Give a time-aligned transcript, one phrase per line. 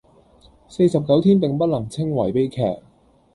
[0.67, 2.79] 四十九天並不能稱為悲劇